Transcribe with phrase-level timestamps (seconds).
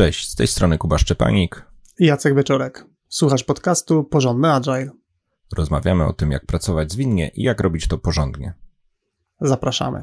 [0.00, 1.66] Cześć, z tej strony Kuba Szczepanik
[1.98, 2.86] i Jacek Wieczorek.
[3.08, 4.90] Słuchasz podcastu Porządny Agile.
[5.56, 8.54] Rozmawiamy o tym, jak pracować zwinnie i jak robić to porządnie.
[9.40, 10.02] Zapraszamy.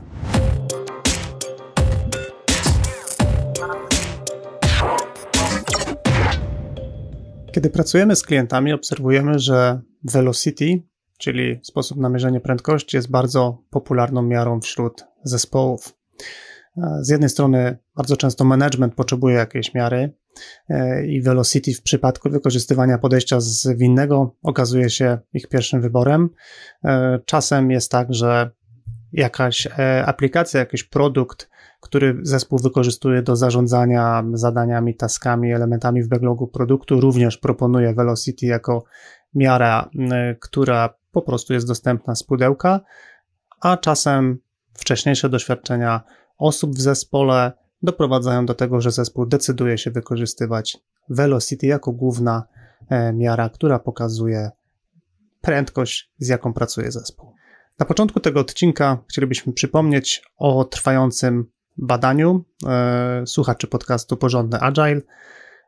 [7.51, 10.83] Kiedy pracujemy z klientami, obserwujemy, że velocity,
[11.17, 15.93] czyli sposób na mierzenie prędkości, jest bardzo popularną miarą wśród zespołów.
[17.02, 20.13] Z jednej strony bardzo często management potrzebuje jakiejś miary
[20.70, 26.29] e, i velocity w przypadku wykorzystywania podejścia zwinnego okazuje się ich pierwszym wyborem.
[26.83, 28.52] E, czasem jest tak, że
[29.13, 31.49] jakaś e, aplikacja, jakiś produkt,
[31.81, 38.83] który zespół wykorzystuje do zarządzania zadaniami, taskami, elementami w backlogu produktu, również proponuje Velocity jako
[39.35, 39.89] miara,
[40.39, 42.81] która po prostu jest dostępna z pudełka,
[43.61, 44.39] a czasem
[44.73, 46.03] wcześniejsze doświadczenia
[46.37, 47.51] osób w zespole
[47.81, 50.77] doprowadzają do tego, że zespół decyduje się wykorzystywać
[51.09, 52.43] velocity jako główna
[52.89, 54.52] e, miara, która pokazuje
[55.41, 57.33] prędkość, z jaką pracuje zespół.
[57.79, 61.45] Na początku tego odcinka chcielibyśmy przypomnieć o trwającym
[61.77, 65.01] badaniu e, słuchaczy podcastu Porządny Agile.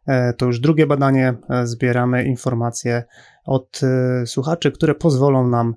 [0.07, 1.37] E, to już drugie badanie.
[1.63, 3.03] Zbieramy informacje
[3.45, 3.81] od
[4.25, 5.75] słuchaczy, które pozwolą nam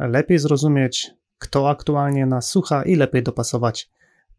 [0.00, 3.90] lepiej zrozumieć, kto aktualnie nas słucha i lepiej dopasować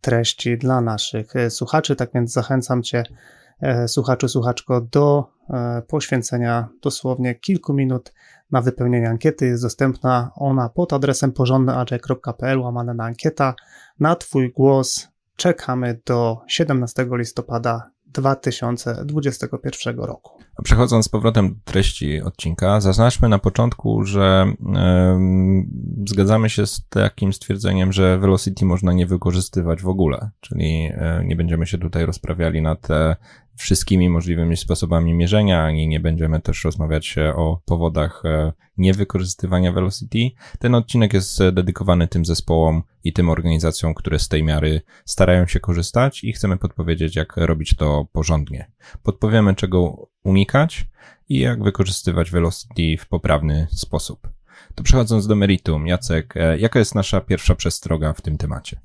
[0.02, 1.95] treści dla naszych e, słuchaczy.
[1.95, 3.03] Tak więc zachęcam Cię,
[3.61, 8.13] e, słuchaczu, słuchaczko, do e, poświęcenia dosłownie kilku minut
[8.52, 9.45] na wypełnienie ankiety.
[9.45, 13.55] Jest dostępna ona pod adresem porządnyagile.pl łamane na ankieta.
[13.99, 20.44] Na Twój głos czekamy do 17 listopada 2021 roku.
[20.63, 25.65] Przechodząc z powrotem do treści odcinka, zaznaczmy na początku, że yy,
[26.07, 30.91] zgadzamy się z takim stwierdzeniem, że Velocity można nie wykorzystywać w ogóle, czyli yy,
[31.23, 32.87] nie będziemy się tutaj rozprawiali nad
[33.61, 40.29] wszystkimi możliwymi sposobami mierzenia, ani nie będziemy też rozmawiać o powodach e, niewykorzystywania Velocity.
[40.59, 45.47] Ten odcinek jest e, dedykowany tym zespołom i tym organizacjom, które z tej miary starają
[45.47, 48.71] się korzystać i chcemy podpowiedzieć, jak robić to porządnie.
[49.03, 50.85] Podpowiemy, czego unikać
[51.29, 54.27] i jak wykorzystywać Velocity w poprawny sposób.
[54.75, 58.79] To przechodząc do meritum, Jacek, e, jaka jest nasza pierwsza przestroga w tym temacie?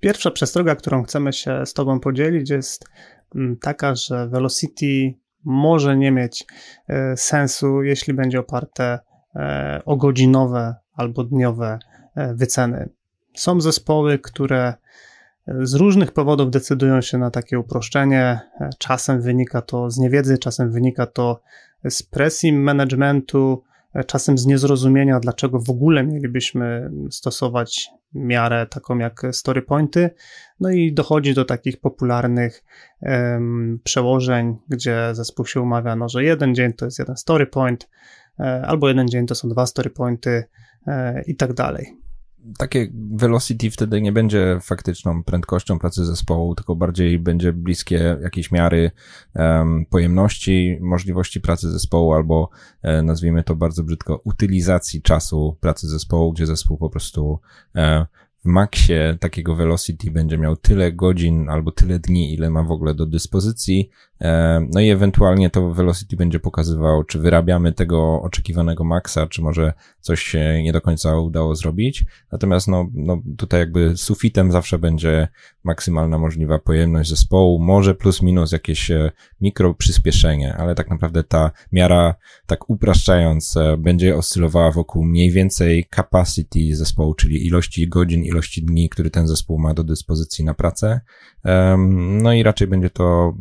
[0.00, 2.84] Pierwsza przestroga, którą chcemy się z Tobą podzielić, jest
[3.34, 6.44] Mm, taka, że Velocity może nie mieć
[6.88, 8.98] e, sensu, jeśli będzie oparte
[9.34, 11.78] e, o godzinowe albo dniowe
[12.34, 12.88] wyceny.
[13.34, 14.74] Są zespoły, które
[15.58, 18.40] z różnych powodów decydują się na takie uproszczenie.
[18.78, 21.40] Czasem wynika to z niewiedzy, czasem wynika to
[21.88, 23.62] z presji managementu,
[24.06, 30.10] czasem z niezrozumienia, dlaczego w ogóle mielibyśmy stosować miarę taką jak story pointy.
[30.60, 32.64] No i dochodzi do takich popularnych
[33.02, 37.88] um, przełożeń, gdzie zespół się umawia, no, że jeden dzień to jest jeden story point,
[38.40, 40.44] e, albo jeden dzień to są dwa story pointy
[40.86, 41.96] e, i tak dalej
[42.58, 48.90] takie velocity wtedy nie będzie faktyczną prędkością pracy zespołu, tylko bardziej będzie bliskie jakiejś miary
[49.34, 52.50] um, pojemności, możliwości pracy zespołu, albo
[52.82, 57.40] e, nazwijmy to bardzo brzydko, utylizacji czasu pracy zespołu, gdzie zespół po prostu
[57.76, 58.06] e,
[58.44, 62.94] w maksie takiego velocity będzie miał tyle godzin albo tyle dni, ile ma w ogóle
[62.94, 63.90] do dyspozycji,
[64.74, 70.22] no i ewentualnie to Velocity będzie pokazywał, czy wyrabiamy tego oczekiwanego maksa, czy może coś
[70.22, 72.04] się nie do końca udało zrobić.
[72.32, 75.28] Natomiast no, no tutaj jakby sufitem zawsze będzie
[75.64, 79.10] maksymalna możliwa pojemność zespołu, może plus minus jakieś e,
[79.40, 82.14] mikro przyspieszenie, ale tak naprawdę ta miara,
[82.46, 88.88] tak upraszczając, e, będzie oscylowała wokół mniej więcej capacity zespołu, czyli ilości godzin, ilości dni,
[88.88, 91.00] który ten zespół ma do dyspozycji na pracę.
[92.22, 93.34] No i raczej będzie to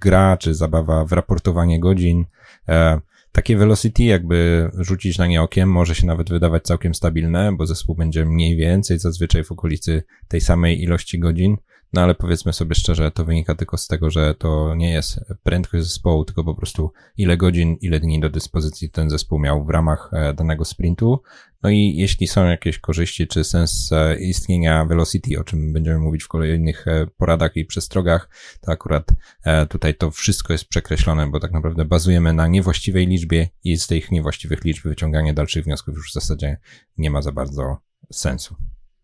[0.00, 2.24] gra czy zabawa w raportowanie godzin.
[2.68, 3.00] E,
[3.32, 7.94] takie velocity, jakby rzucić na nie okiem, może się nawet wydawać całkiem stabilne, bo zespół
[7.94, 11.56] będzie mniej więcej zazwyczaj w okolicy tej samej ilości godzin.
[11.92, 15.84] No ale powiedzmy sobie szczerze, to wynika tylko z tego, że to nie jest prędkość
[15.84, 20.10] zespołu, tylko po prostu ile godzin, ile dni do dyspozycji ten zespół miał w ramach
[20.12, 21.22] e, danego sprintu.
[21.62, 26.22] No i jeśli są jakieś korzyści czy sens e, istnienia Velocity, o czym będziemy mówić
[26.24, 28.28] w kolejnych e, poradach i przestrogach,
[28.60, 29.04] to akurat
[29.68, 34.10] tutaj to wszystko jest przekreślone, bo tak naprawdę bazujemy na niewłaściwej liczbie i z tych
[34.10, 36.56] niewłaściwych liczb wyciąganie dalszych wniosków już w zasadzie
[36.98, 37.78] nie ma za bardzo
[38.12, 38.56] sensu.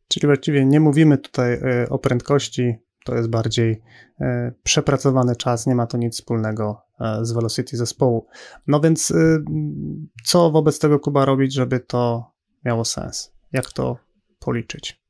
[0.08, 1.58] Czyli właściwie nie mówimy tutaj
[1.90, 2.74] o prędkości,
[3.06, 3.82] to jest bardziej
[4.20, 8.26] e, przepracowany czas, nie ma to nic wspólnego e, z velocity zespołu.
[8.66, 9.12] No więc
[10.24, 12.32] co wobec tego Kuba robić, żeby to
[12.64, 13.32] miało sens?
[13.52, 13.96] Jak to
[14.38, 15.05] policzyć?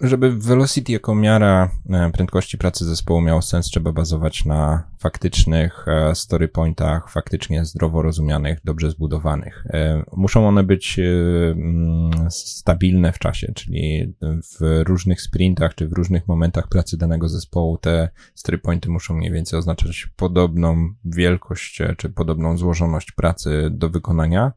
[0.00, 6.14] Żeby velocity jako miara e, prędkości pracy zespołu miało sens, trzeba bazować na faktycznych e,
[6.14, 9.66] story pointach, faktycznie zdrowo rozumianych, dobrze zbudowanych.
[9.70, 16.28] E, muszą one być mm, stabilne w czasie, czyli w różnych sprintach czy w różnych
[16.28, 22.56] momentach pracy danego zespołu te story pointy muszą mniej więcej oznaczać podobną wielkość czy podobną
[22.56, 24.52] złożoność pracy do wykonania.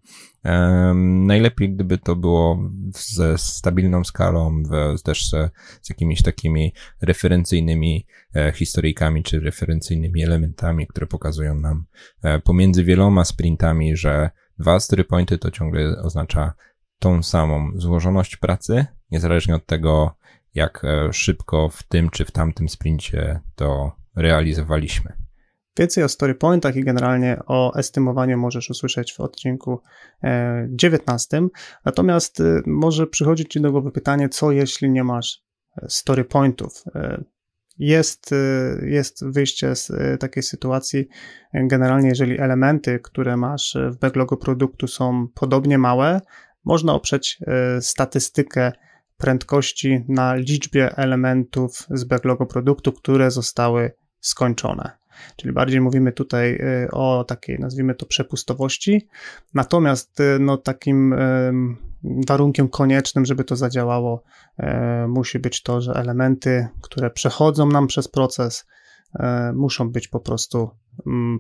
[1.25, 2.59] Najlepiej, gdyby to było
[2.91, 4.63] ze stabilną skalą,
[5.03, 11.85] też z, jakimiś takimi referencyjnymi e, historyjkami czy referencyjnymi elementami, które pokazują nam
[12.23, 16.53] e, pomiędzy wieloma sprintami, że dwa story pointy to ciągle oznacza
[16.99, 20.17] tą samą złożoność pracy, niezależnie od tego,
[20.53, 25.24] jak e, szybko w tym czy w tamtym sprincie to realizowaliśmy.
[25.77, 29.81] Więcej o storypointach i generalnie o estymowaniu możesz usłyszeć w odcinku
[30.69, 31.37] 19.
[31.37, 31.47] E,
[31.85, 35.43] Natomiast e, może przychodzić Ci do głowy pytanie, co jeśli nie masz
[35.77, 36.83] e, storypointów?
[37.77, 38.29] Jest,
[38.81, 41.07] jest wyjście z takiej sytuacji,
[41.53, 46.21] generalnie jeżeli elementy, które masz w backlogu produktu są podobnie małe,
[46.65, 47.39] można oprzeć
[47.79, 48.71] statystykę
[49.17, 55.04] prędkości na liczbie elementów z backlogu produktu, które zostały skończone.
[55.35, 59.07] Czyli bardziej mówimy tutaj y, o takiej, nazwijmy to, przepustowości.
[59.53, 61.15] Natomiast y, no, takim
[62.27, 64.23] warunkiem koniecznym, żeby to zadziałało,
[64.59, 68.65] y, musi być to, że elementy, które przechodzą nam przez proces,
[69.53, 70.69] muszą być po prostu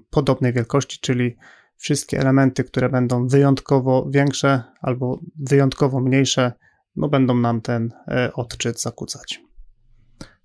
[0.09, 1.35] podobnej wielkości, czyli
[1.77, 5.19] wszystkie elementy, które będą wyjątkowo większe albo
[5.49, 6.51] wyjątkowo mniejsze,
[6.95, 7.93] no będą nam ten
[8.33, 9.45] odczyt zakłócać.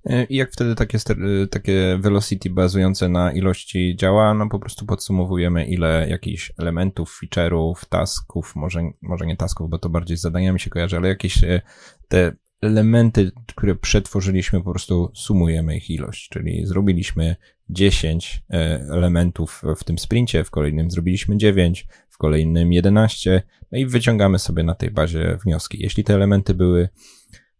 [0.05, 4.87] E, I jak wtedy takie, e, takie velocity bazujące na ilości działa, no po prostu
[4.87, 10.61] podsumowujemy ile jakichś elementów, feature'ów, tasków, może, może nie tasków, bo to bardziej z zadaniami
[10.61, 11.61] się kojarzy, ale jakieś e,
[12.08, 12.32] te
[12.62, 17.37] elementy, które przetworzyliśmy, po prostu sumujemy ich ilość, czyli zrobiliśmy
[17.70, 18.43] 10
[18.91, 23.43] elementów w tym sprincie, w kolejnym zrobiliśmy 9, w kolejnym 11,
[23.73, 25.79] no i wyciągamy sobie na tej bazie wnioski.
[25.82, 26.88] Jeśli te elementy były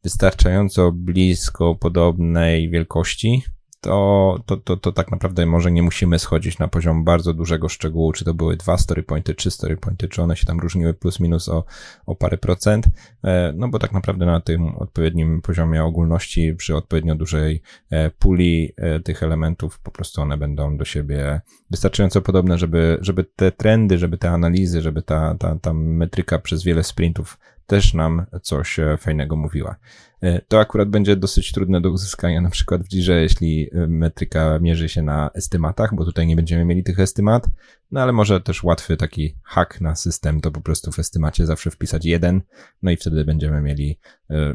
[0.03, 3.43] wystarczająco blisko podobnej wielkości,
[3.81, 8.13] to, to, to, to tak naprawdę może nie musimy schodzić na poziom bardzo dużego szczegółu,
[8.13, 11.21] czy to były dwa story pointy, trzy story pointy, czy one się tam różniły plus
[11.21, 11.65] minus o,
[12.07, 12.87] o parę procent,
[13.25, 18.73] e, no bo tak naprawdę na tym odpowiednim poziomie ogólności, przy odpowiednio dużej e, puli
[18.77, 23.99] e, tych elementów, po prostu one będą do siebie wystarczająco podobne, żeby, żeby te trendy,
[23.99, 27.39] żeby te analizy, żeby ta, ta, ta metryka przez wiele sprintów
[27.71, 29.77] też nam coś e, fajnego mówiła.
[30.23, 34.59] E, to akurat będzie dosyć trudne do uzyskania, na przykład w Jirze, jeśli e, metryka
[34.59, 37.47] mierzy się na estymatach, bo tutaj nie będziemy mieli tych estymat,
[37.91, 41.71] no ale może też łatwy taki hack na system, to po prostu w estymacie zawsze
[41.71, 42.43] wpisać jeden,
[42.83, 43.99] no i wtedy będziemy mieli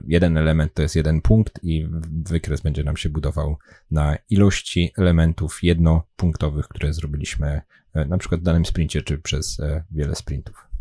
[0.07, 1.87] jeden element, to jest jeden punkt i
[2.29, 3.57] wykres będzie nam się budował
[3.91, 7.61] na ilości elementów jednopunktowych, które zrobiliśmy
[7.95, 9.57] na przykład w danym sprincie, czy przez
[9.91, 10.74] wiele sprintów.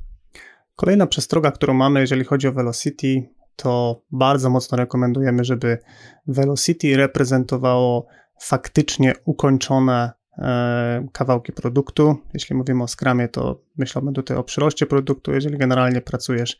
[0.76, 5.78] Kolejna przestroga, którą mamy, jeżeli chodzi o Velocity, to bardzo mocno rekomendujemy, żeby
[6.26, 8.06] Velocity reprezentowało
[8.40, 12.16] faktycznie ukończone e, kawałki produktu.
[12.34, 15.32] Jeśli mówimy o skramie, to myślałbym tutaj o przyroście produktu.
[15.32, 16.58] Jeżeli generalnie pracujesz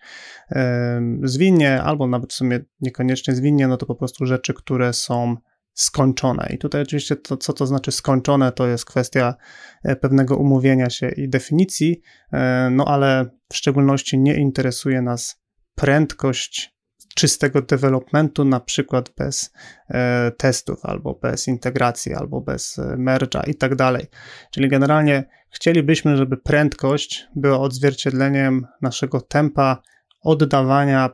[0.51, 5.37] e, zwinnie, albo nawet w sumie niekoniecznie zwinnie, no to po prostu rzeczy, które są
[5.75, 6.49] skończone.
[6.55, 9.35] I tutaj oczywiście to, co to znaczy skończone, to jest kwestia
[9.83, 15.43] e, pewnego umówienia się i definicji, e, no ale w szczególności nie interesuje nas
[15.75, 16.75] prędkość
[17.15, 19.53] czystego developmentu, na przykład bez
[19.89, 24.07] e, testów, albo bez integracji, albo bez merge'a i tak dalej.
[24.51, 29.83] Czyli generalnie chcielibyśmy, żeby prędkość była odzwierciedleniem naszego tempa
[30.21, 31.11] oddawania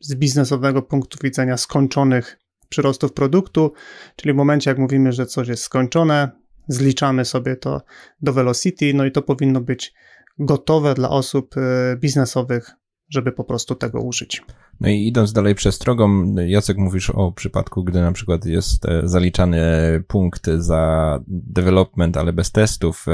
[0.00, 3.72] z biznesowego punktu widzenia skończonych przyrostów produktu,
[4.16, 6.30] czyli w momencie, jak mówimy, że coś jest skończone,
[6.68, 7.82] zliczamy sobie to
[8.22, 9.94] do Velocity, no i to powinno być
[10.38, 12.70] gotowe dla osób e, biznesowych,
[13.10, 14.42] żeby po prostu tego użyć.
[14.80, 19.62] No i idąc dalej przestrogą, Jacek mówisz o przypadku, gdy na przykład jest e, zaliczany
[20.08, 23.06] punkt za development, ale bez testów.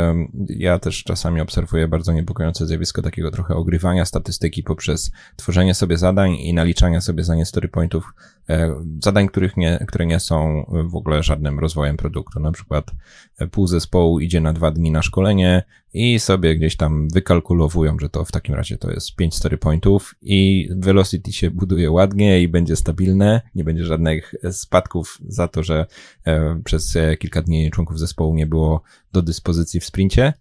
[0.48, 6.34] Ja też czasami obserwuję bardzo niepokojące zjawisko takiego trochę ogrywania statystyki poprzez tworzenie sobie zadań
[6.34, 8.14] i naliczania sobie za nie story pointów
[8.48, 12.40] e, zadań, których nie, które nie są w ogóle żadnym rozwojem produktu.
[12.40, 12.90] Na przykład
[13.38, 15.62] e, pół zespołu idzie na dwa dni na szkolenie
[15.94, 20.14] i sobie gdzieś tam wykalkulowują, że to w takim razie to jest pięć story pointów
[20.22, 25.86] i velocity się buduje ładnie i będzie stabilne, nie będzie żadnych spadków za to, że
[26.26, 28.82] e, przez kilka dni członków zespołu nie było
[29.12, 30.32] do dyspozycji w sprincie.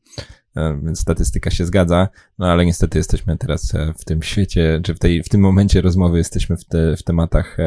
[0.56, 2.08] E, więc statystyka się zgadza,
[2.40, 5.82] no ale niestety jesteśmy teraz e, w tym świecie, czy w, tej, w tym momencie
[5.82, 7.58] rozmowy jesteśmy w, te, w tematach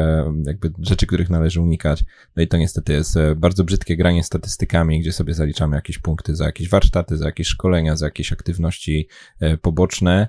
[0.45, 2.03] jakby rzeczy, których należy unikać,
[2.35, 6.45] no i to niestety jest bardzo brzydkie granie statystykami, gdzie sobie zaliczamy jakieś punkty za
[6.45, 9.07] jakieś warsztaty, za jakieś szkolenia, za jakieś aktywności
[9.61, 10.27] poboczne,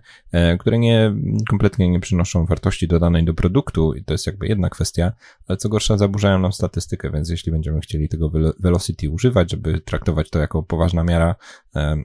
[0.59, 1.15] które nie,
[1.49, 5.13] kompletnie nie przynoszą wartości dodanej do produktu i to jest jakby jedna kwestia,
[5.49, 10.31] ale co gorsza zaburzają nam statystykę, więc jeśli będziemy chcieli tego velocity używać, żeby traktować
[10.31, 11.35] to jako poważna miara,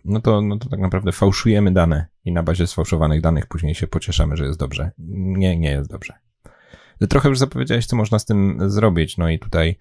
[0.06, 3.88] no to, no to tak naprawdę fałszujemy dane i na bazie sfałszowanych danych później się
[3.88, 4.92] pocieszamy, że jest dobrze.
[4.98, 6.14] Nie, nie jest dobrze.
[7.10, 9.18] Trochę już zapowiedziałeś, co można z tym zrobić.
[9.18, 9.78] No i tutaj,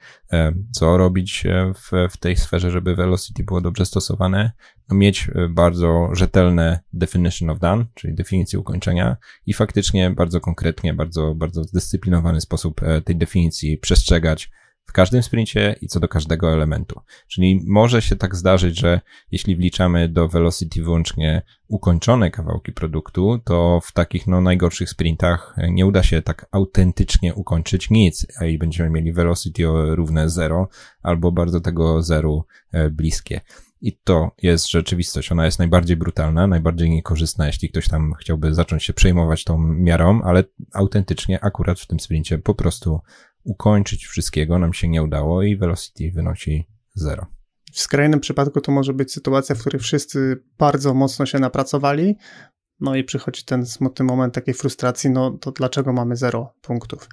[0.71, 4.53] co robić e, w, w tej sferze, żeby velocity było dobrze stosowane?
[4.89, 9.17] No mieć e, bardzo rzetelne definition of done, czyli definicję ukończenia
[9.47, 14.51] i faktycznie bardzo konkretnie, bardzo, bardzo zdyscyplinowany sposób e, tej definicji przestrzegać,
[14.87, 17.01] w każdym sprincie i co do każdego elementu.
[17.29, 23.81] Czyli może się tak zdarzyć, że jeśli wliczamy do Velocity wyłącznie ukończone kawałki produktu, to
[23.85, 28.91] w takich no, najgorszych sprintach nie uda się tak autentycznie ukończyć nic, a i będziemy
[28.91, 30.69] mieli Velocity równe zero
[31.03, 33.41] albo bardzo tego zeru e, bliskie.
[33.83, 35.33] I to jest rzeczywistość.
[35.33, 40.23] Ona jest najbardziej brutalna, najbardziej niekorzystna, jeśli ktoś tam chciałby zacząć się przejmować tą miarą,
[40.23, 43.01] ale autentycznie akurat w tym sprincie po prostu
[43.45, 47.27] ukończyć wszystkiego nam się nie udało i velocity wynosi 0.
[47.73, 52.17] W skrajnym przypadku to może być sytuacja, w której wszyscy bardzo mocno się napracowali,
[52.83, 57.09] no i przychodzi ten smutny moment takiej frustracji, no to dlaczego mamy zero punktów?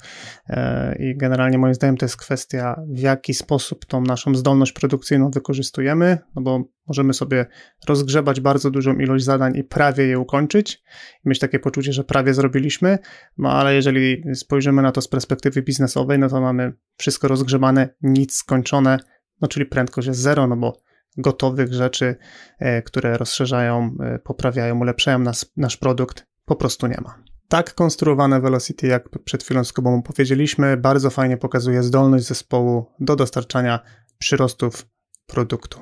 [0.50, 5.32] E, I generalnie moim zdaniem to jest kwestia, w jaki sposób tą naszą zdolność produkcyjną
[5.32, 7.46] wykorzystujemy, no bo możemy sobie
[7.88, 10.84] rozgrzebać bardzo dużą ilość zadań i prawie je ukończyć
[11.26, 12.98] i mieć takie poczucie, że prawie zrobiliśmy,
[13.38, 18.36] no ale jeżeli spojrzymy na to z perspektywy biznesowej, no to mamy wszystko rozgrzebane, nic
[18.36, 19.00] skończone,
[19.42, 22.16] no czyli prędkość jest zero, no bo gotowych rzeczy,
[22.60, 27.24] e, które rozszerzają, e, poprawiają, ulepszają nas, nasz produkt, po prostu nie ma.
[27.48, 33.16] Tak konstruowane Velocity, jak przed chwilą z Kubą powiedzieliśmy, bardzo fajnie pokazuje zdolność zespołu do
[33.16, 33.80] dostarczania
[34.18, 34.86] przyrostów
[35.28, 35.80] produktu.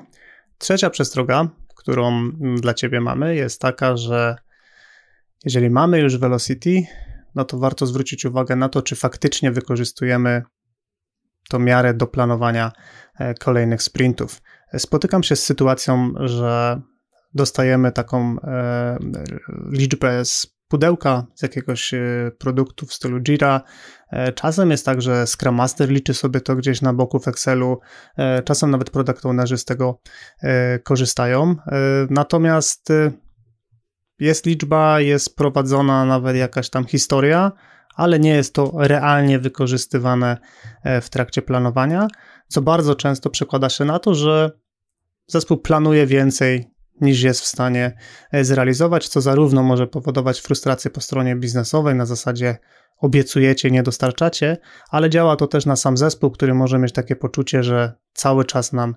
[0.58, 2.32] Trzecia przestroga, którą
[2.62, 4.36] dla Ciebie mamy, jest taka, że
[5.46, 6.84] jeżeli mamy już Velocity,
[7.36, 10.44] no to warto zwrócić uwagę na to, czy faktycznie wykorzystujemy
[11.50, 12.72] to miarę do planowania
[13.20, 14.42] e, kolejnych sprintów
[14.78, 16.82] spotykam się z sytuacją, że
[17.34, 18.98] dostajemy taką e,
[19.72, 23.62] liczbę z pudełka z jakiegoś e, produktu w stylu Jira.
[24.36, 27.80] Czasem jest tak, że Scrum Master liczy sobie to gdzieś na boku w Excelu,
[28.46, 30.00] czasem nawet product ownerzy z tego
[30.84, 31.56] korzystają.
[32.10, 32.90] Natomiast
[34.20, 37.52] jest liczba, jest prowadzona nawet jakaś tam historia,
[37.98, 40.38] ale nie jest to realnie wykorzystywane
[41.02, 42.08] w trakcie planowania
[42.48, 44.52] co bardzo często przekłada się na to, że
[45.28, 47.98] zespół planuje więcej niż jest w stanie
[48.32, 52.58] e, zrealizować, co zarówno może powodować frustrację po stronie biznesowej na zasadzie
[52.98, 54.58] obiecujecie, nie dostarczacie,
[54.90, 58.74] ale działa to też na sam zespół, który może mieć takie poczucie, że cały czas
[58.74, 58.96] nam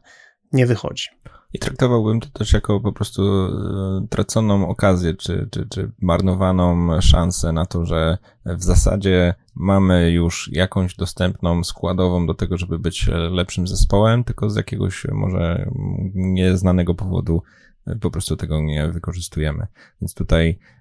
[0.53, 1.09] nie wychodzi.
[1.53, 7.53] I traktowałbym to też jako po prostu e, traconą okazję, czy, czy, czy marnowaną szansę
[7.53, 13.69] na to, że w zasadzie mamy już jakąś dostępną składową do tego, żeby być lepszym
[13.69, 15.71] zespołem, tylko z jakiegoś może
[16.15, 17.43] nieznanego powodu
[17.87, 19.67] e, po prostu tego nie wykorzystujemy.
[20.01, 20.80] Więc tutaj e,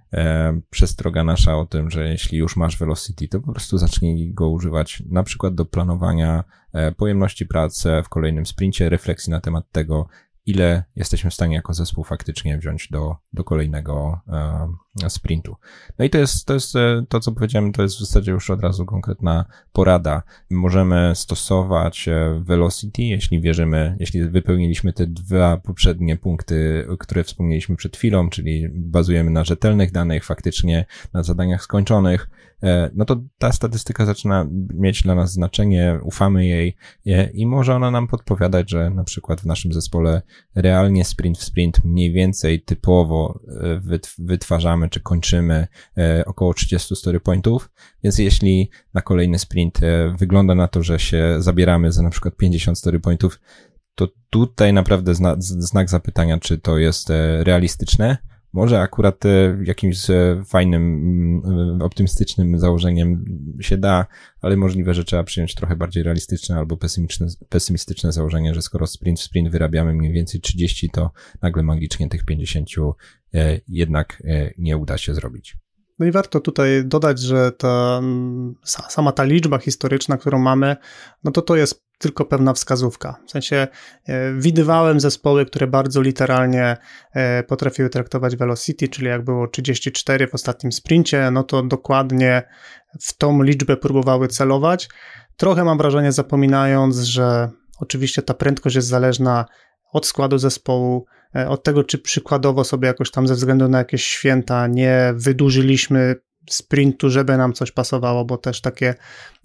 [0.70, 5.04] przestroga nasza o tym, że jeśli już masz Velocity, to po prostu zacznij go używać
[5.10, 10.08] na przykład do planowania e, pojemności pracy w kolejnym sprincie, refleksji na temat tego,
[10.46, 14.20] ile jesteśmy w stanie jako zespół faktycznie wziąć do, do kolejnego
[15.04, 15.56] e, sprintu.
[16.00, 18.50] No i to jest, to jest e, to, co powiedziałem, to jest w zasadzie już
[18.50, 20.24] od razu konkretna porada.
[20.50, 27.98] Możemy stosować e, velocity, jeśli wierzymy, jeśli wypełniliśmy te dwa poprzednie punkty, które wspomnieliśmy przed
[27.98, 32.30] chwilą, czyli bazujemy na rzetelnych danych, faktycznie na zadaniach skończonych,
[32.96, 36.76] no to ta statystyka zaczyna mieć dla nas znaczenie, ufamy jej
[37.08, 40.22] e, i może ona nam podpowiadać, że na przykład w naszym zespole
[40.56, 45.68] realnie sprint w sprint mniej więcej typowo e, wytwarzamy czy kończymy
[46.26, 47.70] około 30 story pointów,
[48.04, 49.80] więc jeśli na kolejny sprint
[50.20, 53.40] wygląda na to, że się zabieramy za na przykład 50 story pointów,
[53.96, 57.10] to tutaj naprawdę znak zapytania, czy to jest
[57.44, 58.18] realistyczne,
[58.54, 60.84] może akurat e, jakimś e, fajnym,
[61.46, 63.26] mm, optymistycznym założeniem
[63.60, 64.06] się da,
[64.42, 66.78] ale możliwe, że trzeba przyjąć trochę bardziej realistyczne albo
[67.50, 72.26] pesymistyczne, założenie, że skoro sprint w sprint wyrabiamy mniej więcej 30, to nagle magicznie tych
[72.26, 72.70] 50
[73.34, 74.24] e, jednak
[74.58, 75.58] nie uda się zrobić.
[76.00, 78.02] No i warto tutaj dodać, że ta,
[78.64, 80.76] sama ta liczba historyczna, którą mamy,
[81.24, 83.16] no to to jest tylko pewna wskazówka.
[83.28, 83.68] W sensie
[84.08, 86.78] e, widywałem zespoły, które bardzo literalnie
[87.14, 92.44] e, potrafiły traktować velocity, czyli jak było 34 w ostatnim sprincie, no to dokładnie
[93.02, 94.90] w tą liczbę próbowały celować.
[95.38, 99.46] Trochę mam wrażenie, zapominając, że oczywiście ta prędkość jest zależna
[99.94, 104.06] od składu zespołu, e, od tego, czy przykładowo sobie jakoś tam ze względu na jakieś
[104.06, 106.16] święta nie wydłużyliśmy
[106.50, 108.96] sprintu, żeby nam coś pasowało, bo też takie,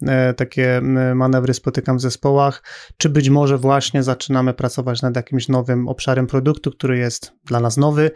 [0.01, 0.81] e, takie
[1.15, 2.63] manewry spotykam w zespołach,
[2.97, 7.77] czy być może właśnie zaczynamy pracować nad jakimś nowym obszarem produktu, który jest dla nas
[7.77, 8.11] nowy.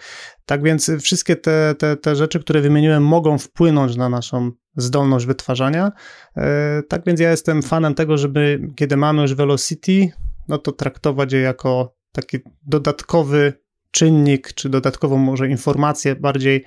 [0.46, 5.92] Tak więc wszystkie te, te, te rzeczy, które wymieniłem, mogą wpłynąć na naszą zdolność wytwarzania.
[6.38, 10.12] E, tak więc ja jestem fanem tego, żeby kiedy mamy już Velocity,
[10.48, 13.54] no to traktować je jako taki dodatkowy
[13.92, 16.66] czynnik, czy dodatkową może informację bardziej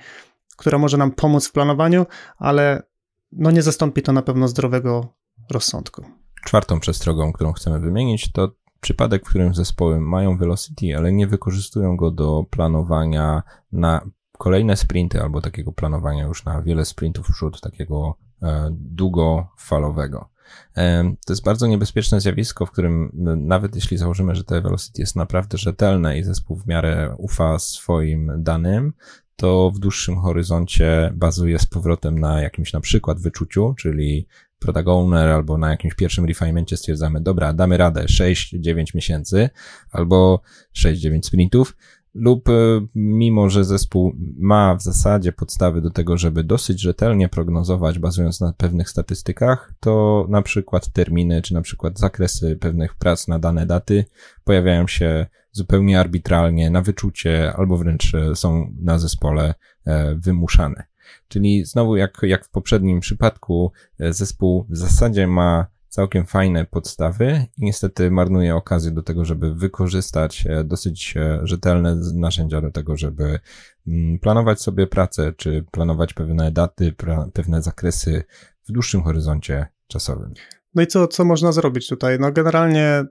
[0.55, 2.05] która może nam pomóc w planowaniu,
[2.37, 2.83] ale
[3.31, 5.07] no nie zastąpi to na pewno zdrowego
[5.51, 6.05] rozsądku.
[6.45, 11.97] Czwartą przestrogą, którą chcemy wymienić, to przypadek, w którym zespoły mają velocity, ale nie wykorzystują
[11.97, 14.01] go do planowania na
[14.37, 20.29] kolejne sprinty albo takiego planowania już na wiele sprintów przód, takiego e, długofalowego.
[20.77, 25.15] E, to jest bardzo niebezpieczne zjawisko, w którym nawet jeśli założymy, że te velocity jest
[25.15, 28.93] naprawdę rzetelne i zespół w miarę ufa swoim danym,
[29.35, 34.27] to w dłuższym horyzoncie bazuje z powrotem na jakimś na przykład wyczuciu, czyli
[34.59, 39.49] product owner albo na jakimś pierwszym refinementie stwierdzamy, dobra, damy radę 6-9 miesięcy
[39.91, 40.41] albo
[40.77, 41.75] 6-9 sprintów,
[42.13, 42.51] lub e,
[42.95, 48.53] mimo, że zespół ma w zasadzie podstawy do tego, żeby dosyć rzetelnie prognozować, bazując na
[48.57, 54.05] pewnych statystykach, to na przykład terminy, czy na przykład zakresy pewnych prac na dane daty
[54.43, 59.53] pojawiają się zupełnie arbitralnie, na wyczucie, albo wręcz e, są na zespole
[59.85, 60.83] e, wymuszane.
[61.27, 67.65] Czyli znowu, jak, jak w poprzednim przypadku, zespół w zasadzie ma całkiem fajne podstawy i
[67.65, 73.39] niestety marnuje okazję do tego, żeby wykorzystać e, dosyć e, rzetelne narzędzia do tego, żeby
[73.87, 76.95] mm, planować sobie pracę, czy planować pewne daty,
[77.33, 78.23] pewne zakresy
[78.67, 80.33] w dłuższym horyzoncie czasowym.
[80.75, 82.19] No i co, co można zrobić tutaj?
[82.19, 83.05] No generalnie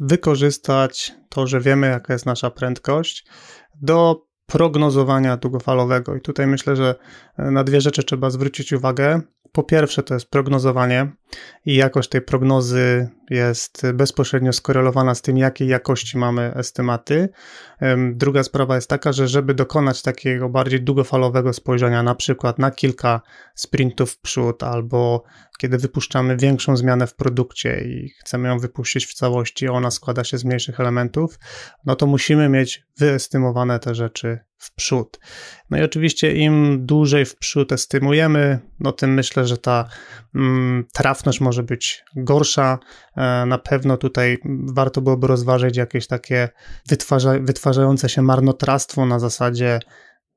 [0.00, 3.26] wykorzystać to, że wiemy, jaka jest nasza prędkość,
[3.82, 6.16] do prognozowania długofalowego.
[6.16, 6.94] I tutaj myślę, że
[7.36, 9.20] e, na dwie rzeczy trzeba zwrócić uwagę.
[9.52, 11.12] Po pierwsze, to jest prognozowanie
[11.66, 17.28] i jakość tej prognozy jest bezpośrednio skorelowana z tym, jakiej jakości mamy estymaty.
[18.12, 23.20] Druga sprawa jest taka, że żeby dokonać takiego bardziej długofalowego spojrzenia, na przykład na kilka
[23.54, 25.24] sprintów w przód, albo
[25.58, 30.38] kiedy wypuszczamy większą zmianę w produkcie i chcemy ją wypuścić w całości, ona składa się
[30.38, 31.38] z mniejszych elementów,
[31.86, 35.20] no to musimy mieć wyestymowane te rzeczy w przód.
[35.70, 39.88] No i oczywiście im dłużej w przód estymujemy, no tym myślę, że ta
[40.34, 42.78] mm, trafność może być gorsza.
[43.16, 44.38] E, na pewno tutaj
[44.74, 46.48] warto byłoby rozważyć jakieś takie
[46.88, 49.80] wytwarza, wytwarzające się marnotrawstwo na zasadzie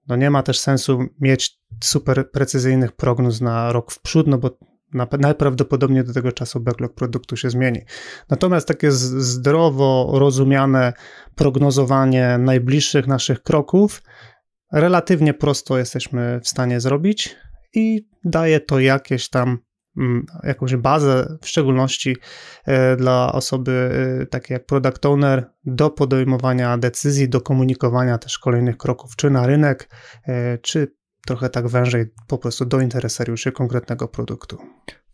[0.08, 4.58] no nie ma też sensu mieć super precyzyjnych prognoz na rok w przód, no bo
[5.19, 7.82] najprawdopodobniej do tego czasu backlog produktu się zmieni.
[8.30, 10.93] Natomiast takie zdrowo rozumiane
[11.36, 14.04] prognozowanie najbliższych naszych kroków
[14.74, 17.36] relatywnie prosto jesteśmy w stanie zrobić
[17.74, 19.58] i daje to jakieś tam
[20.43, 22.17] jakąś bazę, w szczególności
[22.65, 28.77] e, dla osoby e, takiej jak product owner, do podejmowania decyzji, do komunikowania też kolejnych
[28.77, 29.89] kroków, czy na rynek,
[30.27, 30.95] e, czy
[31.27, 34.58] trochę tak wężej po prostu do interesariuszy konkretnego produktu.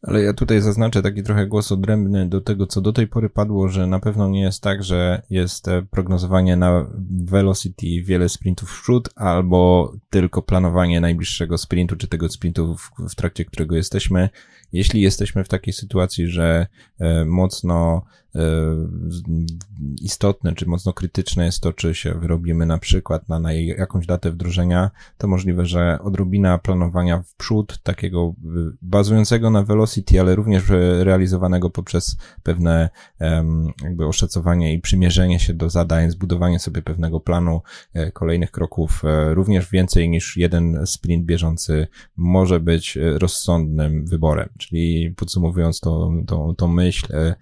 [0.01, 3.69] Ale ja tutaj zaznaczę taki trochę głos odrębny do tego, co do tej pory padło,
[3.69, 6.85] że na pewno nie jest tak, że jest prognozowanie na
[7.25, 13.15] velocity wiele sprintów w przód, albo tylko planowanie najbliższego sprintu, czy tego sprintu, w, w
[13.15, 14.29] trakcie którego jesteśmy.
[14.71, 16.67] Jeśli jesteśmy w takiej sytuacji, że
[16.99, 18.41] e, mocno e,
[20.01, 24.31] istotne, czy mocno krytyczne jest to, czy się wyrobimy na przykład na, na jakąś datę
[24.31, 28.49] wdrożenia, to możliwe, że odrobina planowania w przód, takiego e,
[28.81, 29.88] bazującego na velocity,
[30.19, 30.63] ale również
[30.99, 32.89] realizowanego poprzez pewne
[33.83, 37.61] jakby oszacowanie i przymierzenie się do zadań, zbudowanie sobie pewnego planu
[38.13, 44.49] kolejnych kroków, również więcej niż jeden sprint bieżący może być rozsądnym wyborem.
[44.57, 47.35] Czyli podsumowując tą, tą, tą myśl, e, e,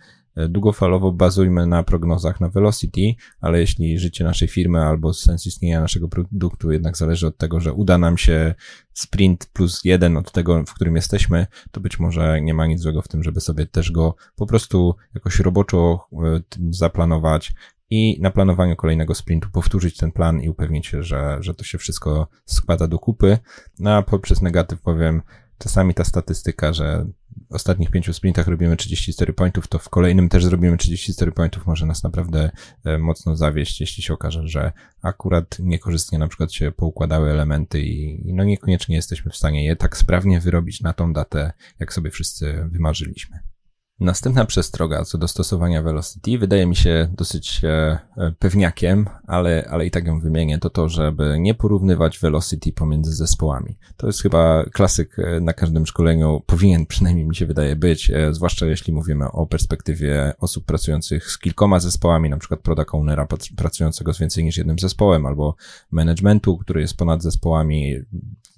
[0.50, 3.02] długofalowo bazujmy na prognozach na velocity,
[3.42, 7.74] ale jeśli życie naszej firmy albo sens istnienia naszego produktu jednak zależy od tego, że
[7.74, 8.56] uda nam się
[8.94, 13.02] sprint plus jeden od tego, w którym jesteśmy, to być może nie ma nic złego
[13.02, 17.54] w tym, żeby sobie też go po prostu jakoś roboczo e, zaplanować
[17.90, 21.78] i na planowaniu kolejnego sprintu powtórzyć ten plan i upewnić się, że, że to się
[21.78, 23.38] wszystko składa do kupy.
[23.80, 25.22] No a poprzez negatyw powiem,
[25.58, 27.06] czasami ta statystyka, że
[27.50, 31.86] w ostatnich pięciu sprintach robimy 34 pointów, to w kolejnym też zrobimy 34 pointów, może
[31.86, 32.52] nas naprawdę
[32.86, 38.34] e, mocno zawieść, jeśli się okaże, że akurat niekorzystnie na przykład się poukładały elementy i,
[38.34, 42.68] no niekoniecznie jesteśmy w stanie je tak sprawnie wyrobić na tą datę, jak sobie wszyscy
[42.72, 43.40] wymarzyliśmy.
[44.00, 48.00] Następna przestroga co do stosowania Velocity wydaje mi się dosyć e,
[48.40, 53.78] pewniakiem, ale, ale i tak ją wymienię, to to, żeby nie porównywać Velocity pomiędzy zespołami.
[53.98, 58.34] To jest chyba klasyk e, na każdym szkoleniu, powinien przynajmniej mi się wydaje być, e,
[58.34, 64.14] zwłaszcza jeśli mówimy o perspektywie osób pracujących z kilkoma zespołami, na przykład product ownera pracującego
[64.14, 65.56] z więcej niż jednym zespołem, albo
[65.92, 67.96] managementu, który jest ponad zespołami,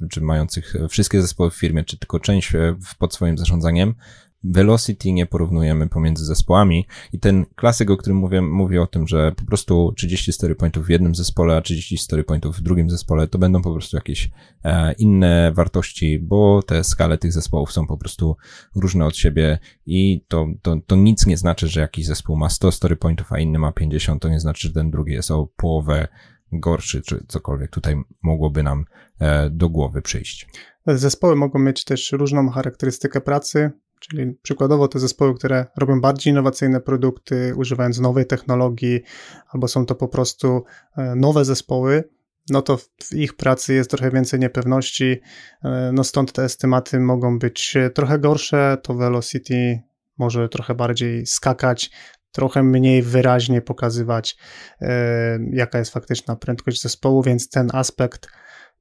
[0.10, 2.54] czy mających wszystkie zespoły w firmie, czy tylko część
[3.00, 3.96] pod swoim zarządzaniem,
[4.44, 9.32] velocity nie porównujemy pomiędzy zespołami i ten klasyk, o którym mówię, mówi o tym, że
[9.32, 13.28] po prostu 30 story pointów w jednym zespole, a 30 story pointów w drugim zespole,
[13.28, 14.32] to będą po prostu jakieś
[14.64, 18.38] e, inne wartości, bo te skale tych zespołów są po prostu
[18.76, 22.72] różne od siebie i to, to, to nic nie znaczy, że jakiś zespół ma 100
[22.72, 26.08] story pointów, a inny ma 50, to nie znaczy, że ten drugi jest o połowę
[26.52, 28.86] gorszy, czy cokolwiek tutaj mogłoby nam
[29.20, 30.48] e, do głowy przyjść.
[30.88, 36.82] Zespoły mogą mieć też różną charakterystykę pracy, Czyli przykładowo te zespoły, które robią bardziej innowacyjne
[36.82, 39.02] produkty, używając nowej technologii,
[39.48, 40.64] albo są to po prostu
[40.98, 42.04] e, nowe zespoły,
[42.50, 45.22] no to w ich pracy jest trochę więcej niepewności.
[45.64, 48.78] E, no stąd te estymaty mogą być trochę gorsze.
[48.84, 49.82] To Velocity
[50.18, 51.92] może trochę bardziej skakać,
[52.32, 54.38] trochę mniej wyraźnie pokazywać,
[54.82, 58.28] e, jaka jest faktyczna prędkość zespołu, więc ten aspekt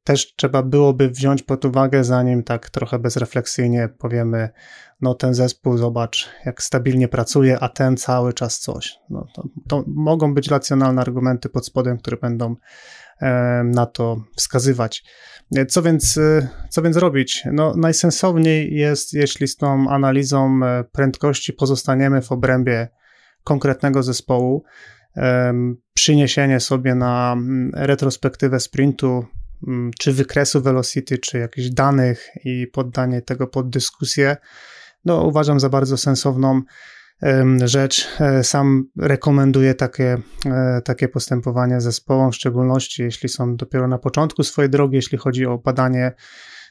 [0.05, 4.49] też trzeba byłoby wziąć pod uwagę, zanim tak trochę bezrefleksyjnie powiemy,
[5.01, 8.99] no ten zespół, zobacz, jak stabilnie pracuje, a ten cały czas coś.
[9.11, 12.57] No, to, to mogą być racjonalne argumenty pod spodem, które będą
[13.21, 15.05] e, na to wskazywać.
[15.69, 17.45] Co więc, e, co więc robić?
[17.53, 22.89] No, najsensowniej jest, jeśli z tą analizą e, prędkości pozostaniemy w obrębie
[23.45, 24.65] konkretnego zespołu,
[25.95, 27.37] przyniesienie sobie na
[27.75, 29.25] retrospektywę sprintu
[29.99, 34.37] czy wykresu velocity, czy jakichś danych i poddanie tego pod dyskusję,
[35.05, 36.63] no uważam za bardzo sensowną
[37.65, 38.09] rzecz.
[38.21, 40.17] E, sam rekomenduję takie,
[40.47, 45.47] e, takie postępowanie zespołom, w szczególności jeśli są dopiero na początku swojej drogi, jeśli chodzi
[45.47, 46.13] o badanie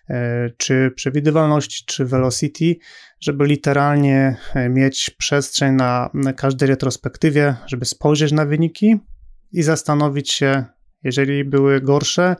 [0.10, 2.76] e, czy przewidywalności, czy velocity,
[3.19, 4.38] żeby literalnie
[4.69, 8.97] mieć przestrzeń na każdej retrospektywie, żeby spojrzeć na wyniki
[9.52, 10.65] i zastanowić się,
[11.04, 12.36] jeżeli były gorsze,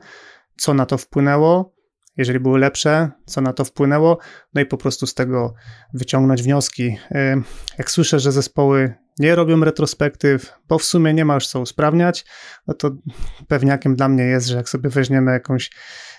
[0.58, 1.74] co na to wpłynęło,
[2.16, 4.18] jeżeli były lepsze, co na to wpłynęło,
[4.54, 5.54] no i po prostu z tego
[5.94, 6.98] wyciągnąć wnioski.
[7.78, 12.24] Jak słyszę, że zespoły nie robią retrospektyw, bo w sumie nie ma już co usprawniać,
[12.66, 12.90] no to
[13.48, 15.70] pewniakiem dla mnie jest, że jak sobie weźmiemy jakąś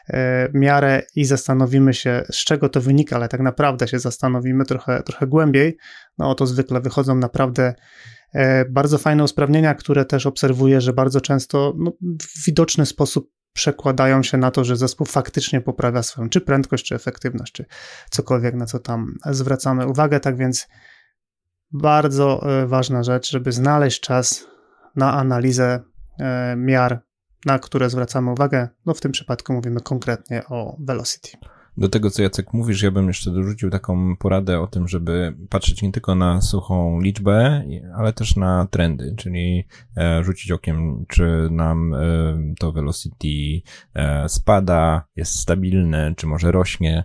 [0.09, 0.13] y,
[0.53, 5.27] miarę i zastanowimy się, z czego to wynika, ale tak naprawdę się zastanowimy trochę, trochę
[5.27, 5.77] głębiej,
[6.17, 7.73] no to zwykle wychodzą naprawdę
[8.35, 14.23] y, bardzo fajne usprawnienia, które też obserwuję, że bardzo często no, w widoczny sposób przekładają
[14.23, 17.65] się na to, że zespół faktycznie poprawia swoją czy prędkość, czy efektywność, czy
[18.09, 20.19] cokolwiek, na co tam zwracamy uwagę.
[20.19, 20.67] Tak więc
[21.71, 24.45] bardzo e, ważna rzecz, żeby znaleźć czas
[24.95, 25.79] na analizę
[26.19, 27.01] e, miar,
[27.45, 28.67] na które zwracamy uwagę.
[28.85, 31.29] No w tym przypadku mówimy konkretnie o velocity.
[31.79, 35.81] Do tego, co Jacek mówisz, ja bym jeszcze dorzucił taką poradę o tym, żeby patrzeć
[35.81, 37.63] nie tylko na suchą liczbę,
[37.95, 39.63] ale też na trendy, czyli
[39.97, 41.97] e, rzucić okiem, czy nam e,
[42.59, 43.61] to velocity
[43.93, 47.03] e, spada, jest stabilne, czy może rośnie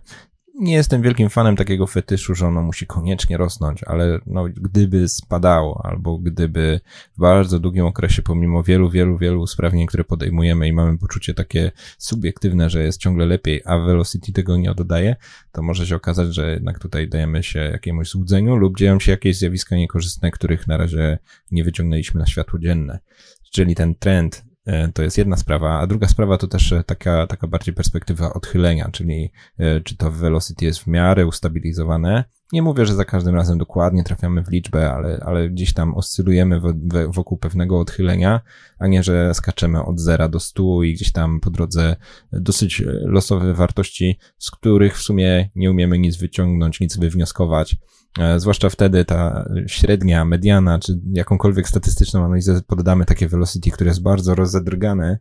[0.55, 5.81] nie jestem wielkim fanem takiego fetyszu, że ono musi koniecznie rosnąć, ale no, gdyby spadało,
[5.85, 6.81] albo gdyby
[7.17, 11.73] w bardzo długim okresie, pomimo wielu, wielu, wielu usprawnień, które podejmujemy i mamy poczucie takie
[11.99, 15.17] subiektywne, że jest ciągle lepiej, a Velocity tego nie oddaje,
[15.53, 19.37] to może się okazać, że jednak tutaj dajemy się jakiemuś złudzeniu lub dzieją się jakieś
[19.37, 21.19] zjawiska niekorzystne, których na razie
[21.51, 22.99] nie wyciągnęliśmy na światło dzienne.
[23.53, 24.45] Czyli ten trend
[24.95, 28.89] to jest jedna sprawa, a druga sprawa to też e, taka, taka bardziej perspektywa odchylenia,
[28.93, 32.25] czyli e, czy to velocity jest w miarę ustabilizowane.
[32.53, 36.61] Nie mówię, że za każdym razem dokładnie trafiamy w liczbę, ale, ale gdzieś tam oscylujemy
[37.09, 38.41] wokół pewnego odchylenia,
[38.79, 41.97] a nie, że skaczemy od zera do stu i gdzieś tam po drodze
[42.33, 47.77] dosyć losowe wartości, z których w sumie nie umiemy nic wyciągnąć, nic wywnioskować.
[48.19, 54.03] E, zwłaszcza wtedy ta średnia, mediana, czy jakąkolwiek statystyczną analizę poddamy takie velocity, które jest
[54.03, 55.19] bardzo rozedrgane,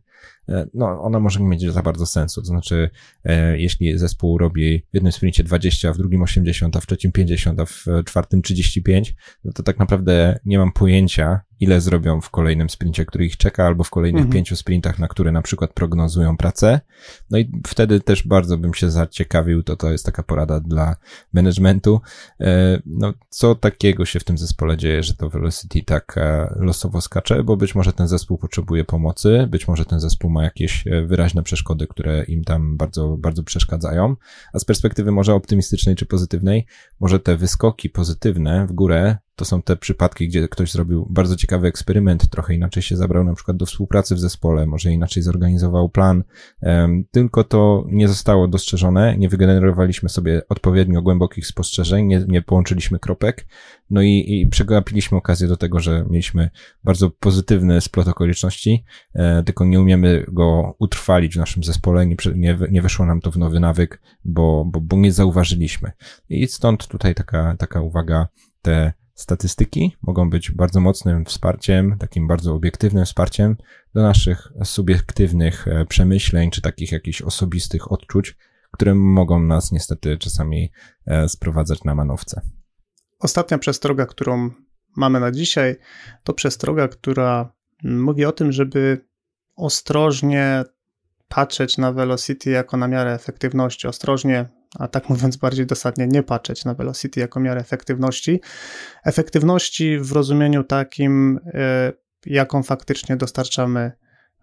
[0.74, 2.40] no ona może nie mieć za bardzo sensu.
[2.40, 2.90] To znaczy,
[3.24, 7.60] e, jeśli zespół robi w jednym sprincie 20, w drugim 80, a w trzecim 50,
[7.60, 12.70] a w czwartym 35, no to tak naprawdę nie mam pojęcia, ile zrobią w kolejnym
[12.70, 14.32] sprincie, który ich czeka, albo w kolejnych mhm.
[14.32, 16.80] pięciu sprintach, na które na przykład prognozują pracę.
[17.30, 20.96] No i wtedy też bardzo bym się zaciekawił, to to jest taka porada dla
[21.32, 22.00] managementu.
[22.40, 27.00] E, no, co takiego się w tym zespole dzieje, że to Velocity tak e, losowo
[27.00, 31.06] skacze, bo być może ten zespół potrzebuje pomocy, być może ten zespół ma jakieś e,
[31.06, 34.16] wyraźne przeszkody, które im tam bardzo, bardzo przeszkadzają,
[34.52, 36.66] a z perspektywy może optymistycznej czy pozytywnej,
[37.00, 41.66] może te wyskoki pozytywne w górę to są te przypadki, gdzie ktoś zrobił bardzo ciekawy
[41.66, 46.24] eksperyment, trochę inaczej się zabrał na przykład do współpracy w zespole, może inaczej zorganizował plan,
[47.10, 53.46] tylko to nie zostało dostrzeżone, nie wygenerowaliśmy sobie odpowiednio głębokich spostrzeżeń, nie, nie połączyliśmy kropek,
[53.90, 56.50] no i, i przegapiliśmy okazję do tego, że mieliśmy
[56.84, 62.58] bardzo pozytywny splot okoliczności, e, tylko nie umiemy go utrwalić w naszym zespole, nie, nie,
[62.70, 65.92] nie weszło nam to w nowy nawyk, bo, bo, bo nie zauważyliśmy.
[66.28, 68.28] I stąd tutaj taka, taka uwaga,
[68.62, 73.56] te Statystyki mogą być bardzo mocnym wsparciem, takim bardzo obiektywnym wsparciem
[73.94, 78.36] do naszych subiektywnych e, przemyśleń, czy takich jakichś osobistych odczuć,
[78.72, 80.72] które mogą nas niestety czasami
[81.06, 82.40] e, sprowadzać na manowce.
[83.18, 84.50] Ostatnia przestroga, którą
[84.96, 85.76] mamy na dzisiaj,
[86.24, 87.52] to przestroga, która
[87.84, 89.06] mówi o tym, żeby
[89.56, 90.64] ostrożnie
[91.28, 96.64] patrzeć na velocity jako na miarę efektywności, ostrożnie a tak mówiąc bardziej dosadnie, nie patrzeć
[96.64, 98.40] na velocity jako miarę efektywności.
[99.04, 101.92] Efektywności w rozumieniu takim, e,
[102.26, 103.92] jaką faktycznie dostarczamy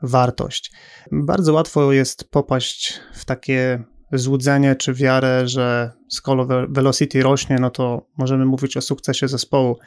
[0.01, 0.71] wartość.
[1.11, 8.07] Bardzo łatwo jest popaść w takie złudzenie czy wiarę, że skoro velocity rośnie, no to
[8.17, 9.77] możemy mówić o sukcesie zespołu.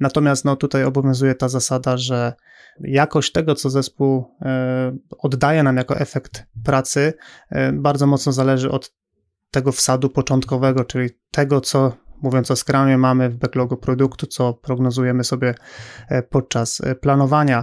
[0.00, 2.32] Natomiast no, tutaj obowiązuje ta zasada, że
[2.80, 7.12] jakość tego, co zespół e, oddaje nam jako efekt pracy,
[7.50, 8.94] e, bardzo mocno zależy od
[9.52, 15.24] tego wsadu początkowego, czyli tego, co mówiąc o Scrumie, mamy w backlogu produktu, co prognozujemy
[15.24, 15.54] sobie
[16.08, 17.62] e, podczas e, planowania.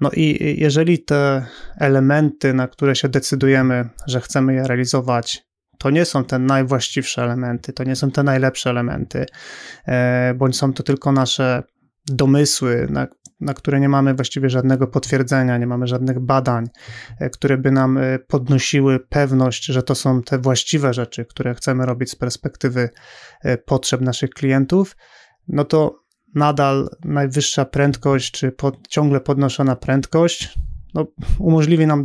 [0.00, 1.46] No i jeżeli te
[1.78, 5.44] elementy, na które się decydujemy, że chcemy je realizować,
[5.78, 9.26] to nie są te najwłaściwsze elementy, to nie są te najlepsze elementy,
[9.86, 11.62] e, bądź są to tylko nasze
[12.06, 13.06] domysły, na,
[13.40, 16.66] na które nie mamy właściwie żadnego potwierdzenia, nie mamy żadnych badań,
[17.18, 21.86] e, które by nam e, podnosiły pewność, że to są te właściwe rzeczy, które chcemy
[21.86, 22.90] robić z perspektywy
[23.42, 24.96] e, potrzeb naszych klientów,
[25.48, 30.58] no to nadal najwyższa prędkość, czy pod, ciągle podnoszona prędkość,
[30.94, 31.06] no,
[31.38, 32.04] umożliwi nam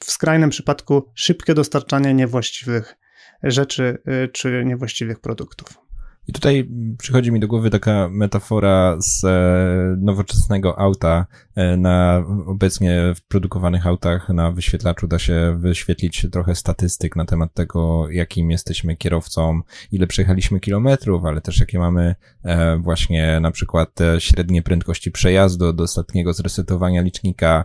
[0.00, 2.96] w skrajnym przypadku szybkie dostarczanie niewłaściwych
[3.42, 3.98] rzeczy,
[4.32, 5.87] czy niewłaściwych produktów.
[6.28, 11.26] I tutaj przychodzi mi do głowy taka metafora z e, nowoczesnego auta.
[11.54, 17.54] E, na obecnie w produkowanych autach na wyświetlaczu da się wyświetlić trochę statystyk na temat
[17.54, 19.60] tego, jakim jesteśmy kierowcą,
[19.92, 22.14] ile przejechaliśmy kilometrów, ale też jakie mamy
[22.44, 27.64] e, właśnie na przykład średnie prędkości przejazdu do ostatniego zresetowania licznika,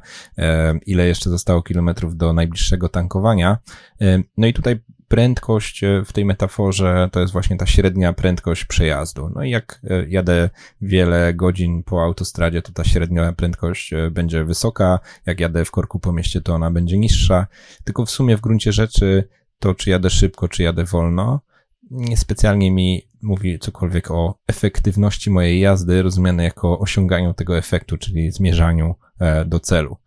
[0.85, 3.57] ile jeszcze zostało kilometrów do najbliższego tankowania.
[4.37, 9.29] No i tutaj prędkość e, w tej metaforze to jest właśnie ta średnia prędkość przejazdu.
[9.35, 10.49] No i jak e, jadę
[10.81, 15.99] wiele godzin po autostradzie, to ta średnia prędkość e, będzie wysoka, jak jadę w korku
[15.99, 17.47] po mieście, to ona będzie niższa.
[17.83, 19.27] Tylko w sumie w gruncie rzeczy
[19.59, 21.41] to, czy jadę szybko, czy jadę wolno,
[21.91, 28.95] niespecjalnie mi mówi cokolwiek o efektywności mojej jazdy, rozumiane jako osiąganiu tego efektu, czyli zmierzaniu
[29.45, 29.97] do celu.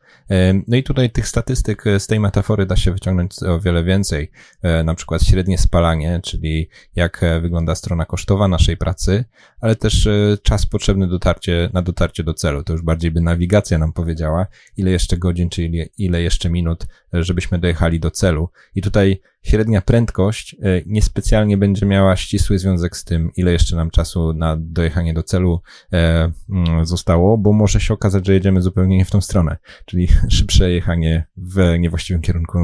[0.68, 4.30] No i tutaj tych statystyk e, z tej metafory da się wyciągnąć o wiele więcej.
[4.62, 9.24] E, na przykład średnie spalanie, czyli jak e, wygląda strona kosztowa naszej pracy,
[9.60, 10.08] ale też
[10.42, 12.64] czas potrzebny dotarcie, na dotarcie do celu.
[12.64, 16.86] To już bardziej by nawigacja nam powiedziała, ile jeszcze godzin, czy ile, ile jeszcze minut,
[17.12, 18.50] żebyśmy dojechali do celu.
[18.74, 20.56] I tutaj średnia prędkość
[20.86, 25.60] niespecjalnie będzie miała ścisły związek z tym, ile jeszcze nam czasu na dojechanie do celu
[25.92, 29.56] mm, zostało, bo może się okazać, że jedziemy zupełnie nie w tą stronę.
[29.84, 32.58] Czyli szybsze jechanie w niewłaściwym kierunku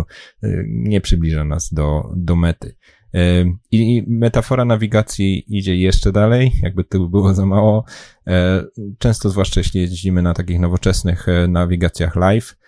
[0.45, 2.77] y, nie przybliża nas do, do mety.
[3.71, 7.85] I metafora nawigacji idzie jeszcze dalej, jakby to było za mało.
[8.99, 12.62] Często, zwłaszcza jeśli jeździmy na takich nowoczesnych nawigacjach live, E,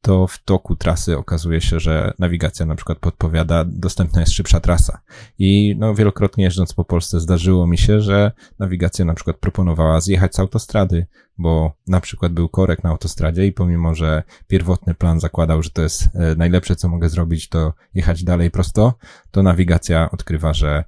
[0.00, 5.00] to w toku trasy okazuje się, że nawigacja na przykład podpowiada, dostępna jest szybsza trasa.
[5.38, 10.34] I no, wielokrotnie jeżdżąc po Polsce zdarzyło mi się, że nawigacja na przykład proponowała zjechać
[10.34, 11.06] z autostrady,
[11.38, 15.82] bo na przykład był korek na autostradzie i pomimo, że pierwotny plan zakładał, że to
[15.82, 18.94] jest e, najlepsze, co mogę zrobić, to jechać dalej prosto,
[19.30, 20.84] to nawigacja odkrywa, że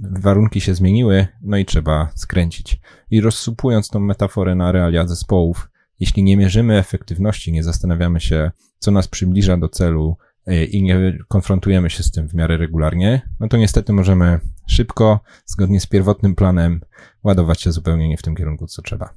[0.00, 2.80] warunki się zmieniły, no i trzeba skręcić.
[3.10, 5.68] I rozsupując tą metaforę na realia zespołów,
[6.00, 11.18] jeśli nie mierzymy efektywności, nie zastanawiamy się, co nas przybliża do celu e, i nie
[11.28, 16.34] konfrontujemy się z tym w miarę regularnie, no to niestety możemy szybko, zgodnie z pierwotnym
[16.34, 16.80] planem,
[17.24, 19.14] ładować się zupełnie nie w tym kierunku, co trzeba.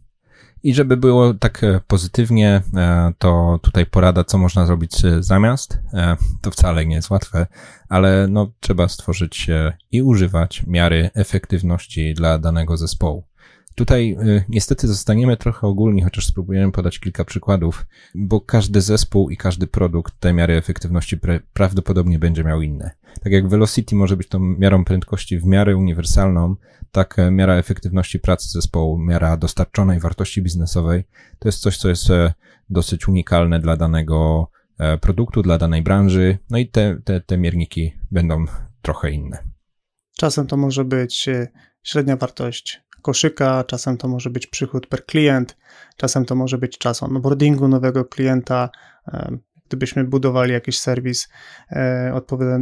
[0.64, 5.80] I żeby było tak e, pozytywnie, e, to tutaj porada, co można zrobić zamiast.
[6.42, 7.48] To wcale nie jest łatwe,
[7.90, 9.48] ale no, trzeba stworzyć
[9.92, 13.31] i używać miary efektywności dla danego zespołu.
[13.76, 19.38] Tutaj y, niestety zostaniemy trochę ogólni, chociaż spróbujemy podać kilka przykładów, bo każdy zespół i
[19.38, 21.20] każdy produkt te miary efektywności
[21.54, 22.92] prawdopodobnie będzie miał inne.
[23.24, 26.56] Tak jak Velocity może być tą miarą prędkości w miarę uniwersalną,
[26.92, 31.04] tak e, miara efektywności pracy zespołu, miara dostarczonej wartości biznesowej,
[31.40, 32.34] to jest coś, co jest e,
[32.70, 34.48] dosyć unikalne dla danego
[34.80, 38.46] e, produktu, dla danej branży, no i te, te, te mierniki będą
[38.82, 39.44] trochę inne.
[40.18, 41.30] Czasem to może być
[41.84, 45.58] średnia wartość koszyka, czasem to może być przychód per klient,
[45.98, 48.70] czasem to może być czas onboardingu nowego klienta.
[49.68, 51.30] Gdybyśmy budowali jakiś serwis
[51.72, 52.14] e,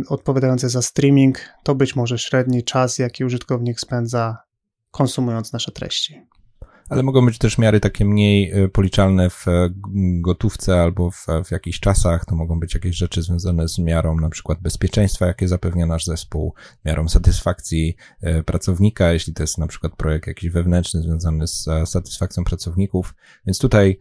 [0.10, 4.38] odpowiadający za streaming, to być może średni czas, jaki użytkownik spędza
[4.92, 6.30] konsumując nasze treści
[6.90, 9.70] ale mogą być też miary takie mniej e, policzalne w e,
[10.22, 12.26] gotówce albo w, w jakichś czasach.
[12.26, 16.54] To mogą być jakieś rzeczy związane z miarą na przykład bezpieczeństwa, jakie zapewnia nasz zespół,
[16.86, 22.44] miarą satysfakcji e, pracownika, jeśli to jest na przykład projekt jakiś wewnętrzny związany z satysfakcją
[22.44, 23.16] pracowników.
[23.46, 24.00] Więc tutaj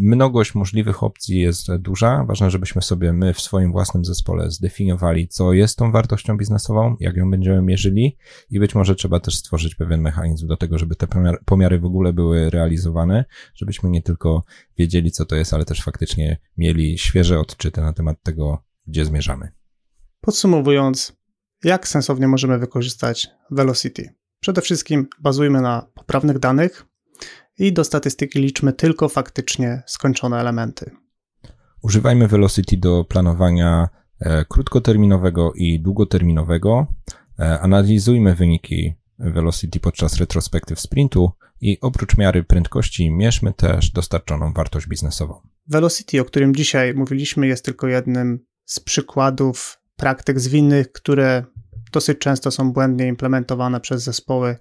[0.00, 2.24] mnogość możliwych opcji jest duża.
[2.24, 7.16] Ważne, żebyśmy sobie my w swoim własnym zespole zdefiniowali, co jest tą wartością biznesową, jak
[7.16, 8.16] ją będziemy mierzyli
[8.50, 11.06] i być może trzeba też stworzyć pewien mechanizm do tego, żeby te
[11.44, 13.24] pomiary w ogóle były realizowane,
[13.54, 14.44] żebyśmy nie tylko
[14.78, 19.48] wiedzieli, co to jest, ale też faktycznie mieli świeże odczyty na temat tego, gdzie zmierzamy.
[20.20, 21.12] Podsumowując,
[21.64, 24.14] jak sensownie możemy wykorzystać Velocity?
[24.40, 26.86] Przede wszystkim bazujmy na poprawnych danych
[27.58, 30.90] i do statystyki liczmy tylko faktycznie skończone elementy.
[31.82, 33.88] Używajmy Velocity do planowania
[34.20, 36.86] e, krótkoterminowego i długoterminowego.
[37.38, 44.86] E, analizujmy wyniki Velocity podczas retrospektyw sprintu i oprócz miary prędkości mierzmy też dostarczoną wartość
[44.86, 45.40] biznesową.
[45.66, 51.44] Velocity, o którym dzisiaj mówiliśmy, jest tylko jednym z przykładów praktyk zwinnych, które
[51.92, 54.56] dosyć często są błędnie implementowane przez zespoły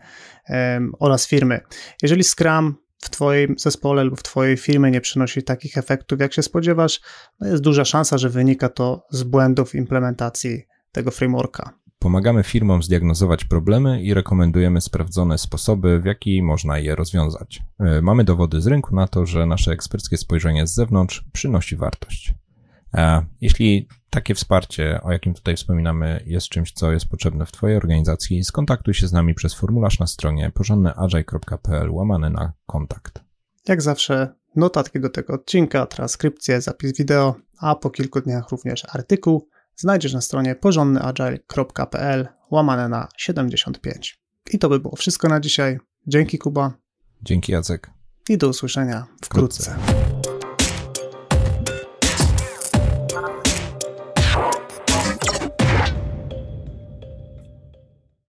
[0.50, 1.60] um, oraz firmy.
[2.02, 6.42] Jeżeli Scrum w Twoim zespole lub w Twojej firmie nie przynosi takich efektów, jak się
[6.42, 7.02] spodziewasz,
[7.40, 11.80] no jest duża szansa, że wynika to z błędów implementacji tego frameworka.
[12.00, 17.64] Pomagamy firmom zdiagnozować problemy i rekomendujemy sprawdzone sposoby, w jaki można je rozwiązać.
[17.80, 22.34] E, mamy dowody z rynku na to, że nasze eksperckie spojrzenie z zewnątrz przynosi wartość.
[22.92, 27.78] A jeśli takie wsparcie, o jakim tutaj wspominamy, jest czymś, co jest potrzebne w Twojej
[27.78, 33.24] organizacji, skontaktuj się z nami przez formularz na stronie porządnyagile.pl łamane na kontakt.
[33.68, 39.48] Jak zawsze notatki do tego odcinka, transkrypcje, zapis wideo, a po kilku dniach również artykuł
[39.78, 44.20] znajdziesz na stronie porządnyagile.pl łamane na 75.
[44.54, 45.80] I to by było wszystko na dzisiaj.
[46.08, 46.74] Dzięki Kuba.
[47.22, 47.92] Dzięki Jacek.
[48.30, 49.64] I do usłyszenia wkrótce.
[49.64, 50.17] wkrótce.